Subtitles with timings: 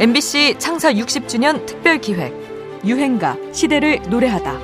[0.00, 2.32] MBC 창사 60주년 특별 기획
[2.86, 4.58] 유행가 시대를 노래하다.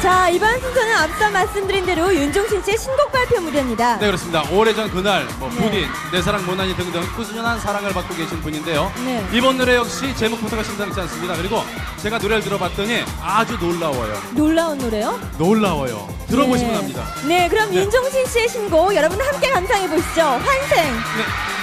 [0.00, 3.98] 자, 이번 순서는 앞서 말씀드린 대로 윤종신 씨의 신곡 발표 무대입니다.
[3.98, 4.44] 네 그렇습니다.
[4.52, 5.56] 오래전 그날, 뭐 네.
[5.56, 8.90] 부딘, 내 사랑 모나니 등등 꾸준한 사랑을 받고 계신 분인데요.
[9.04, 9.26] 네.
[9.34, 11.36] 이번 노래 역시 제목부터가 심상치 않습니다.
[11.36, 11.60] 그리고
[11.98, 14.14] 제가 노래를 들어봤더니 아주 놀라워요.
[14.34, 15.20] 놀라운 노래요?
[15.36, 16.08] 놀라워요.
[16.26, 16.76] 들어보시면 네.
[16.78, 17.04] 합니다.
[17.28, 17.82] 네, 그럼 네.
[17.82, 20.22] 윤종신 씨의 신곡 여러분 함께 감상해 보시죠.
[20.22, 21.55] 환생.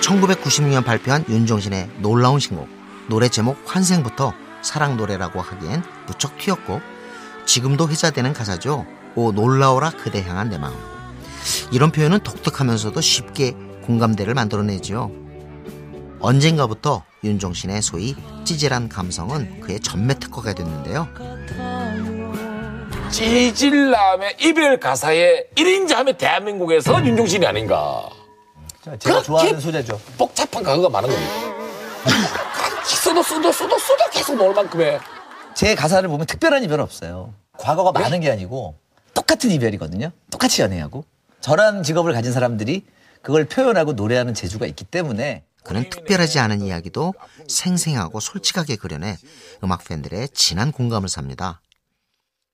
[0.00, 2.68] 1996년 발표한 윤종신의 놀라운 신곡
[3.08, 6.80] 노래 제목 환생부터 사랑 노래라고 하기엔 무척 튀었고
[7.46, 8.86] 지금도 회자되는 가사죠.
[9.14, 10.76] 오 놀라워라 그대 향한 내 마음.
[11.72, 13.52] 이런 표현은 독특하면서도 쉽게
[13.82, 15.10] 공감대를 만들어내지요.
[16.20, 21.08] 언젠가부터 윤종신의 소위 찌질한 감성은 그의 전매 특허가 됐는데요.
[23.10, 28.10] 찌질남의 이별 가사에 1인자 하면 대한민국에서 윤종신이 아닌가.
[28.82, 30.00] 제가 그렇게 좋아하는 소재죠.
[30.16, 31.34] 복잡한 가사가 많은 겁니다.
[32.86, 35.00] 써도 써도 써도 써도 계속 나올 만큼의
[35.54, 37.34] 제 가사를 보면 특별한 이별은 없어요.
[37.58, 38.76] 과거가 많은 게 아니고
[39.14, 40.12] 똑같은 이별이거든요.
[40.30, 41.04] 똑같이 연애하고.
[41.40, 42.84] 저런 직업을 가진 사람들이
[43.22, 47.14] 그걸 표현하고 노래하는 재주가 있기 때문에 그는 특별하지 않은 이야기도
[47.48, 49.16] 생생하고 솔직하게 그려내
[49.64, 51.60] 음악 팬들의 진한 공감을 삽니다.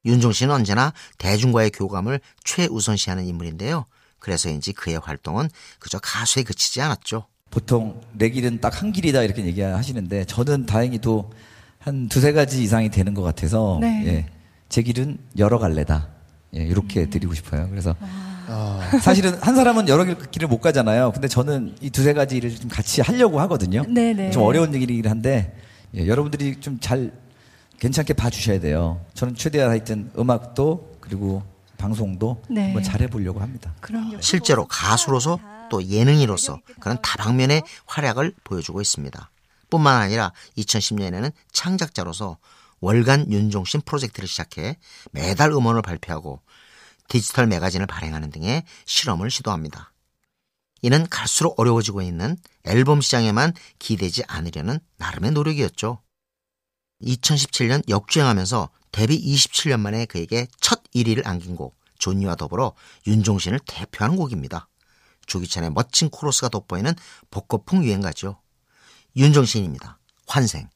[0.07, 3.87] 윤종신은 언제나 대중과의 교감을 최우선시하는 인물인데요.
[4.29, 7.27] 그래서인지 그의 활동은 그저 가수에 그치지 않았죠.
[7.51, 11.31] 보통 내 길은 딱 한 길이다 이렇게 얘기하시는데 저는 다행히도
[11.79, 14.03] 한 두세 가지 이상이 되는 것 같아서 네.
[14.07, 14.27] 예,
[14.71, 16.09] 제 길은 여러 갈래다
[16.57, 17.69] 예, 이렇게 드리고 싶어요.
[17.69, 17.95] 그래서
[19.03, 21.13] 사실은 한 사람은 여러 길- 길을 못 가잖아요.
[21.13, 23.85] 근데 저는 이 두세 가지를 좀 같이 하려고 하거든요.
[23.87, 24.31] 네네.
[24.31, 25.55] 좀 어려운 얘기긴 한데
[25.95, 27.13] 예, 여러분들이 좀 잘
[27.79, 29.01] 괜찮게 봐주셔야 돼요.
[29.13, 31.43] 저는 최대한 하여튼 음악도 그리고
[31.85, 32.65] 방송도 네.
[32.65, 33.75] 한번 잘해보려고 합니다.
[33.81, 34.21] 그럼요.
[34.23, 35.39] 실제로 가수로서
[35.71, 39.31] 또 예능인으로서 그런 다방면의 활약을 보여주고 있습니다.
[39.69, 42.39] 뿐만 아니라 2010년에는 창작자로서
[42.81, 44.79] 월간 윤종신 프로젝트를 시작해
[45.13, 46.41] 매달 음원을 발표하고
[47.09, 49.93] 디지털 매거진을 발행하는 등의 실험을 시도합니다.
[50.81, 56.01] 이는 갈수록 어려워지고 있는 앨범 시장에만 기대지 않으려는 나름의 노력이었죠.
[57.03, 62.75] 2017년 역주행하면서 데뷔 27년 만에 그에게 첫 1위를 안긴 곡 존니와 더불어
[63.09, 64.69] 윤종신을 대표하는 곡입니다.
[65.27, 66.95] 조기찬의 멋진 코러스가 돋보이는
[67.33, 68.41] 복고풍 유행가죠.
[69.17, 69.99] 윤종신입니다.
[70.29, 70.69] 환생.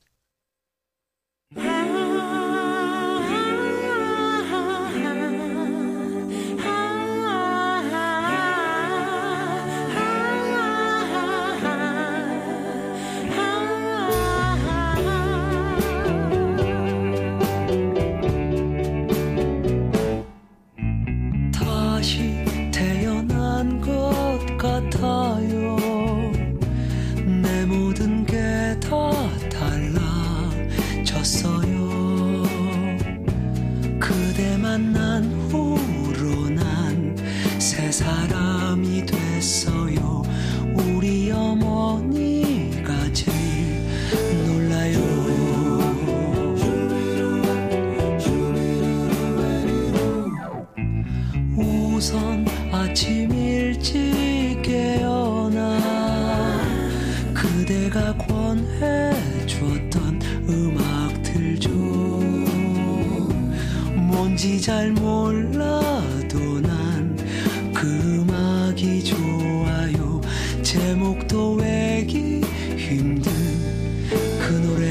[34.78, 37.16] 만난 후로 난
[37.58, 40.22] 새 사람이 됐어요.
[40.74, 43.82] 우리 어머니가 제일
[44.46, 44.98] 놀라요.
[51.56, 54.27] 우선 아침 일찍
[64.38, 67.16] 뭔지 잘 몰라도 난
[67.74, 70.20] 그 음악이 좋아요.
[70.62, 72.40] 제목도 외기
[72.76, 73.32] 힘든
[74.38, 74.90] 그 노래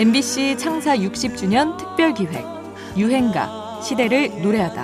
[0.00, 2.42] MBC 창사 60주년 특별기획
[2.96, 4.82] 유행가 시대를 노래하다.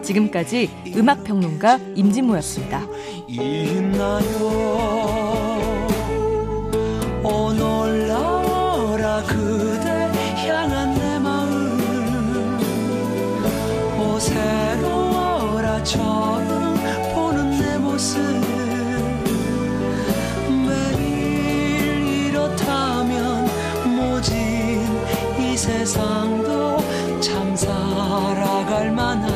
[0.00, 2.86] 지금까지 음악평론가 임진모였습니다.
[3.28, 4.24] 있나요?
[7.22, 10.10] 오늘라라 그대
[10.48, 12.58] 향한 내 마음.
[14.00, 16.39] 오새로워라 저
[26.10, 26.76] 세상도
[27.20, 29.29] 참 살아갈 만한